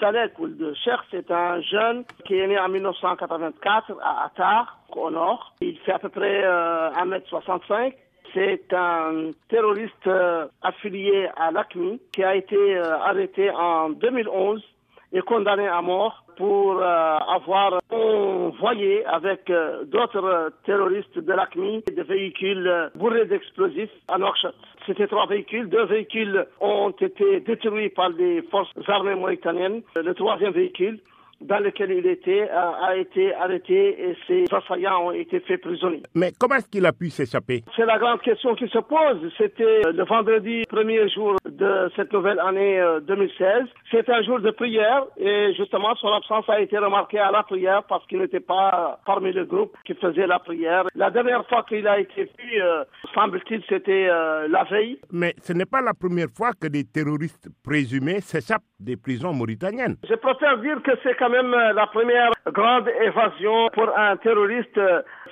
Salek 0.00 0.38
ou 0.38 0.48
de 0.48 0.74
Cher, 0.74 1.04
c'est 1.10 1.30
un 1.30 1.60
jeune 1.60 2.04
qui 2.24 2.34
est 2.38 2.46
né 2.46 2.58
en 2.58 2.68
1984 2.68 3.92
à 4.02 4.26
Attar, 4.26 4.78
au 4.94 5.10
nord. 5.10 5.54
Il 5.60 5.78
fait 5.78 5.92
à 5.92 5.98
peu 5.98 6.08
près 6.08 6.42
1m65. 6.42 7.94
C'est 8.34 8.72
un 8.74 9.30
terroriste 9.48 10.10
affilié 10.62 11.28
à 11.36 11.50
l'ACMI 11.50 12.00
qui 12.12 12.22
a 12.22 12.34
été 12.34 12.76
arrêté 12.78 13.50
en 13.50 13.90
2011 13.90 14.62
et 15.12 15.20
condamné 15.20 15.66
à 15.66 15.80
mort 15.80 16.25
pour 16.36 16.80
euh, 16.80 16.84
avoir 16.84 17.80
envoyé 17.90 19.04
avec 19.06 19.48
euh, 19.50 19.84
d'autres 19.84 20.52
terroristes 20.64 21.18
de 21.18 21.32
l'ACMI 21.32 21.82
des 21.94 22.02
véhicules 22.02 22.90
bourrés 22.94 23.26
d'explosifs 23.26 23.90
à 24.08 24.18
Nouakchott. 24.18 24.54
C'était 24.86 25.06
trois 25.06 25.26
véhicules. 25.26 25.68
Deux 25.68 25.86
véhicules 25.86 26.46
ont 26.60 26.90
été 26.90 27.40
détruits 27.40 27.90
par 27.90 28.10
les 28.10 28.42
forces 28.42 28.70
armées 28.86 29.14
mauritaniennes. 29.14 29.82
Le 29.96 30.14
troisième 30.14 30.52
véhicule 30.52 31.00
dans 31.40 31.58
lequel 31.58 31.90
il 31.90 32.06
était 32.06 32.48
a, 32.48 32.96
été 32.96 33.34
arrêté 33.34 34.10
et 34.10 34.16
ses 34.26 34.44
assaillants 34.52 35.08
ont 35.08 35.12
été 35.12 35.40
faits 35.40 35.60
prisonniers. 35.60 36.02
Mais 36.14 36.32
comment 36.38 36.56
est-ce 36.56 36.68
qu'il 36.68 36.86
a 36.86 36.92
pu 36.92 37.10
s'échapper? 37.10 37.62
C'est 37.76 37.84
la 37.84 37.98
grande 37.98 38.22
question 38.22 38.54
qui 38.54 38.68
se 38.68 38.78
pose. 38.78 39.30
C'était 39.36 39.82
le 39.92 40.04
vendredi 40.04 40.64
premier 40.68 41.08
jour 41.10 41.36
de 41.56 41.90
cette 41.96 42.12
nouvelle 42.12 42.38
année 42.40 42.80
2016. 43.06 43.40
Euh, 43.40 43.64
C'est 43.90 44.08
un 44.10 44.22
jour 44.22 44.40
de 44.40 44.50
prière 44.50 45.04
et 45.16 45.54
justement 45.56 45.94
son 45.96 46.08
absence 46.08 46.48
a 46.48 46.60
été 46.60 46.76
remarquée 46.78 47.18
à 47.18 47.30
la 47.30 47.42
prière 47.42 47.82
parce 47.88 48.06
qu'il 48.06 48.18
n'était 48.18 48.40
pas 48.40 49.00
parmi 49.06 49.32
le 49.32 49.44
groupe 49.44 49.74
qui 49.84 49.94
faisait 49.94 50.26
la 50.26 50.38
prière. 50.38 50.84
La 50.94 51.10
dernière 51.10 51.46
fois 51.48 51.64
qu'il 51.68 51.86
a 51.88 51.98
été 51.98 52.24
vu, 52.24 52.60
euh, 52.60 52.84
semble-t-il, 53.14 53.62
c'était 53.68 54.08
euh, 54.10 54.48
la 54.48 54.64
veille. 54.64 54.98
Mais 55.12 55.34
ce 55.42 55.52
n'est 55.52 55.64
pas 55.66 55.80
la 55.80 55.94
première 55.94 56.28
fois 56.36 56.50
que 56.60 56.66
des 56.66 56.84
terroristes 56.84 57.48
présumés 57.64 58.20
s'échappent 58.20 58.62
des 58.78 58.96
prisons 58.96 59.32
mauritaniennes. 59.32 59.96
Je 60.08 60.14
préfère 60.14 60.58
dire 60.58 60.82
que 60.82 60.92
c'est 61.02 61.14
quand 61.16 61.30
même 61.30 61.50
la 61.50 61.86
première 61.86 62.30
grande 62.52 62.88
évasion 63.02 63.68
pour 63.72 63.88
un 63.96 64.16
terroriste 64.18 64.80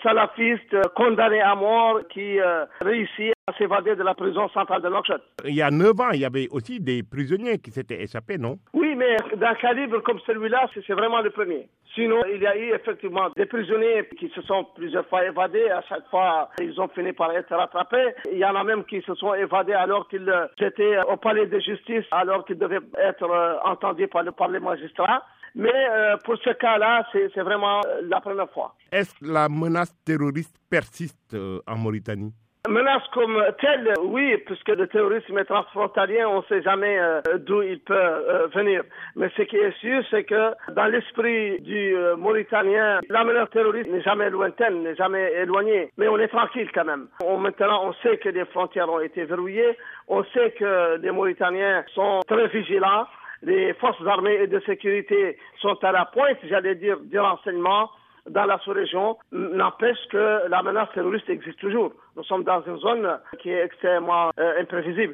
salafiste 0.02 0.74
condamné 0.94 1.40
à 1.40 1.54
mort 1.54 2.00
qui 2.12 2.38
réussit 2.80 3.33
s'évader 3.58 3.94
de 3.94 4.02
la 4.02 4.14
prison 4.14 4.48
centrale 4.48 4.80
de 4.80 4.88
Nouakchott. 4.88 5.22
Il 5.44 5.54
y 5.54 5.62
a 5.62 5.70
neuf 5.70 5.98
ans, 6.00 6.10
il 6.12 6.20
y 6.20 6.24
avait 6.24 6.48
aussi 6.50 6.80
des 6.80 7.02
prisonniers 7.02 7.58
qui 7.58 7.70
s'étaient 7.70 8.02
échappés, 8.02 8.38
non? 8.38 8.58
Oui, 8.72 8.94
mais 8.96 9.16
d'un 9.36 9.54
calibre 9.54 10.00
comme 10.02 10.18
celui-là, 10.26 10.68
c'est 10.74 10.94
vraiment 10.94 11.20
le 11.20 11.30
premier. 11.30 11.68
Sinon, 11.94 12.22
il 12.32 12.40
y 12.40 12.46
a 12.46 12.56
eu 12.56 12.72
effectivement 12.74 13.28
des 13.36 13.46
prisonniers 13.46 14.08
qui 14.18 14.28
se 14.30 14.40
sont 14.42 14.66
plusieurs 14.74 15.06
fois 15.06 15.26
évadés. 15.26 15.68
À 15.68 15.82
chaque 15.82 16.08
fois, 16.08 16.48
ils 16.60 16.80
ont 16.80 16.88
fini 16.88 17.12
par 17.12 17.30
être 17.32 17.54
rattrapés. 17.54 18.14
Il 18.32 18.38
y 18.38 18.44
en 18.44 18.56
a 18.56 18.64
même 18.64 18.84
qui 18.84 19.00
se 19.02 19.14
sont 19.14 19.34
évadés 19.34 19.74
alors 19.74 20.08
qu'ils 20.08 20.32
étaient 20.58 20.98
au 21.06 21.16
palais 21.18 21.46
de 21.46 21.60
justice, 21.60 22.04
alors 22.10 22.44
qu'ils 22.46 22.58
devaient 22.58 22.80
être 22.98 23.22
euh, 23.30 23.56
entendus 23.64 24.08
par, 24.08 24.22
le, 24.22 24.32
par 24.32 24.48
les 24.48 24.58
magistrats. 24.58 25.22
Mais 25.54 25.70
euh, 25.72 26.16
pour 26.24 26.36
ce 26.38 26.50
cas-là, 26.50 27.06
c'est 27.12 27.42
vraiment 27.42 27.80
euh, 27.86 28.00
la 28.08 28.20
première 28.20 28.50
fois. 28.50 28.74
Est-ce 28.90 29.14
que 29.14 29.26
la 29.26 29.48
menace 29.48 29.94
terroriste 30.04 30.56
persiste 30.68 31.36
en 31.66 31.76
Mauritanie? 31.76 32.32
Menace 32.66 33.02
comme 33.12 33.44
telle, 33.60 33.92
oui, 34.04 34.38
puisque 34.46 34.70
le 34.70 34.86
terrorisme 34.86 35.36
est 35.36 35.44
transfrontalier, 35.44 36.24
on 36.24 36.38
ne 36.38 36.44
sait 36.44 36.62
jamais 36.62 36.98
euh, 36.98 37.20
d'où 37.40 37.60
il 37.60 37.78
peut 37.78 37.94
euh, 37.94 38.46
venir. 38.54 38.84
Mais 39.16 39.30
ce 39.36 39.42
qui 39.42 39.56
est 39.56 39.78
sûr, 39.80 40.02
c'est 40.10 40.24
que 40.24 40.52
dans 40.72 40.86
l'esprit 40.86 41.60
du 41.60 41.94
euh, 41.94 42.16
Mauritanien, 42.16 43.00
la 43.10 43.22
menace 43.22 43.50
terroriste 43.50 43.90
n'est 43.90 44.00
jamais 44.00 44.30
lointaine, 44.30 44.82
n'est 44.82 44.94
jamais 44.94 45.30
éloignée. 45.42 45.90
Mais 45.98 46.08
on 46.08 46.18
est 46.18 46.28
tranquille 46.28 46.70
quand 46.72 46.86
même. 46.86 47.08
maintenant, 47.38 47.88
on 47.88 47.92
sait 48.02 48.16
que 48.16 48.30
les 48.30 48.46
frontières 48.46 48.90
ont 48.90 49.00
été 49.00 49.24
verrouillées, 49.24 49.76
on 50.08 50.24
sait 50.32 50.52
que 50.52 50.96
les 51.02 51.10
Mauritaniens 51.10 51.84
sont 51.94 52.20
très 52.26 52.46
vigilants, 52.48 53.06
les 53.42 53.74
forces 53.74 54.06
armées 54.06 54.38
et 54.40 54.46
de 54.46 54.60
sécurité 54.60 55.36
sont 55.60 55.76
à 55.84 55.92
la 55.92 56.06
pointe, 56.06 56.38
j'allais 56.44 56.76
dire, 56.76 56.96
du 56.98 57.18
renseignement 57.18 57.90
dans 58.30 58.44
la 58.46 58.58
sous-région 58.60 59.16
n'empêche 59.32 59.98
que 60.10 60.48
la 60.48 60.62
menace 60.62 60.88
terroriste 60.94 61.28
existe 61.28 61.58
toujours. 61.58 61.92
Nous 62.16 62.24
sommes 62.24 62.44
dans 62.44 62.62
une 62.62 62.78
zone 62.78 63.18
qui 63.40 63.50
est 63.50 63.64
extrêmement 63.64 64.30
euh, 64.38 64.60
imprévisible. 64.60 65.12